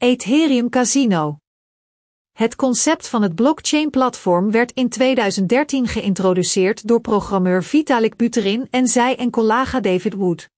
[0.00, 1.38] Ethereum Casino.
[2.32, 9.16] Het concept van het blockchain-platform werd in 2013 geïntroduceerd door programmeur Vitalik Buterin en zij
[9.16, 10.48] en collega David Wood.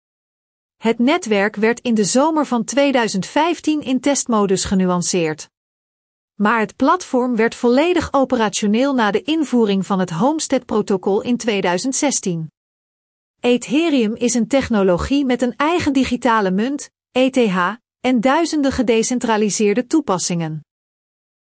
[0.76, 5.50] Het netwerk werd in de zomer van 2015 in testmodus genuanceerd.
[6.34, 12.50] Maar het platform werd volledig operationeel na de invoering van het Homestead-protocol in 2016.
[13.40, 20.60] Ethereum is een technologie met een eigen digitale munt, ETH, en duizenden gedecentraliseerde toepassingen.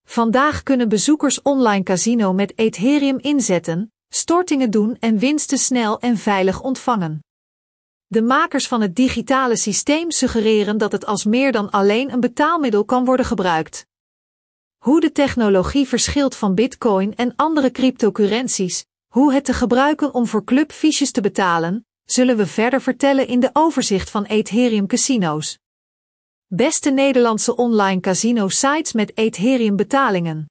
[0.07, 6.61] Vandaag kunnen bezoekers online casino met Ethereum inzetten, stortingen doen en winsten snel en veilig
[6.61, 7.20] ontvangen.
[8.07, 12.85] De makers van het digitale systeem suggereren dat het als meer dan alleen een betaalmiddel
[12.85, 13.85] kan worden gebruikt.
[14.77, 20.43] Hoe de technologie verschilt van Bitcoin en andere cryptocurrenties, hoe het te gebruiken om voor
[20.43, 25.57] clubfiches te betalen, zullen we verder vertellen in de overzicht van Ethereum Casino's.
[26.55, 30.45] Beste Nederlandse online casino sites met Ethereum betalingen.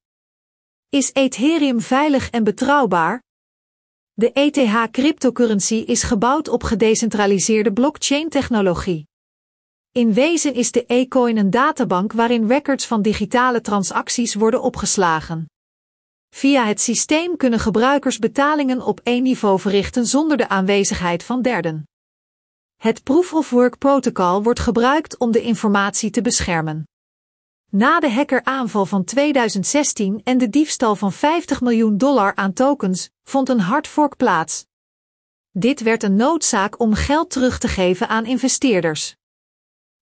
[0.89, 3.23] Is Ethereum veilig en betrouwbaar?
[4.13, 9.07] De ETH cryptocurrency is gebouwd op gedecentraliseerde blockchain technologie.
[9.93, 15.47] In wezen is de eCoin een databank waarin records van digitale transacties worden opgeslagen.
[16.35, 21.88] Via het systeem kunnen gebruikers betalingen op één niveau verrichten zonder de aanwezigheid van derden.
[22.79, 26.89] Het Proof of Work protocol wordt gebruikt om de informatie te beschermen.
[27.71, 33.49] Na de hackeraanval van 2016 en de diefstal van 50 miljoen dollar aan tokens, vond
[33.49, 34.67] een hard fork plaats.
[35.51, 39.17] Dit werd een noodzaak om geld terug te geven aan investeerders.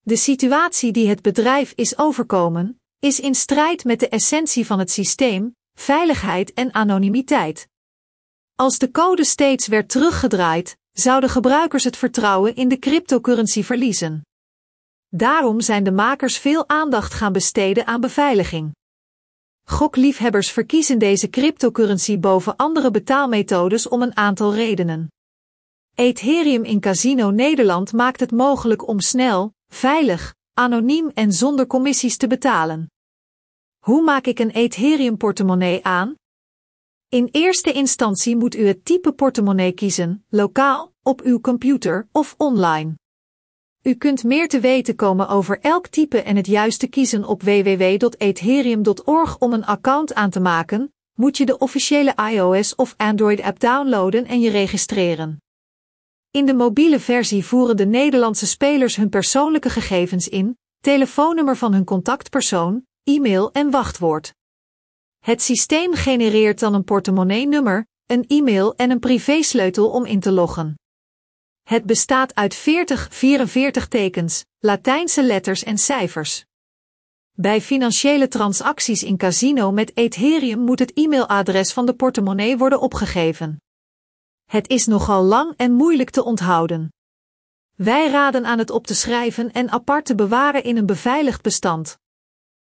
[0.00, 4.90] De situatie die het bedrijf is overkomen, is in strijd met de essentie van het
[4.90, 7.68] systeem, veiligheid en anonimiteit.
[8.54, 14.22] Als de code steeds werd teruggedraaid, zouden gebruikers het vertrouwen in de cryptocurrency verliezen.
[15.08, 18.74] Daarom zijn de makers veel aandacht gaan besteden aan beveiliging.
[19.68, 25.08] Gokliefhebbers verkiezen deze cryptocurrency boven andere betaalmethodes om een aantal redenen.
[25.94, 32.26] Ethereum in Casino Nederland maakt het mogelijk om snel, veilig, anoniem en zonder commissies te
[32.26, 32.90] betalen.
[33.84, 36.14] Hoe maak ik een Ethereum portemonnee aan?
[37.08, 42.94] In eerste instantie moet u het type portemonnee kiezen, lokaal, op uw computer of online.
[43.82, 49.38] U kunt meer te weten komen over elk type en het juiste kiezen op www.ethereum.org
[49.38, 54.24] om een account aan te maken, moet je de officiële iOS of Android app downloaden
[54.24, 55.42] en je registreren.
[56.30, 61.84] In de mobiele versie voeren de Nederlandse spelers hun persoonlijke gegevens in, telefoonnummer van hun
[61.84, 64.34] contactpersoon, e-mail en wachtwoord.
[65.26, 70.78] Het systeem genereert dan een portemonnee-nummer, een e-mail en een privésleutel om in te loggen.
[71.62, 76.44] Het bestaat uit 40, 44 tekens, Latijnse letters en cijfers.
[77.32, 83.60] Bij financiële transacties in casino met Ethereum moet het e-mailadres van de portemonnee worden opgegeven.
[84.44, 86.92] Het is nogal lang en moeilijk te onthouden.
[87.74, 91.98] Wij raden aan het op te schrijven en apart te bewaren in een beveiligd bestand.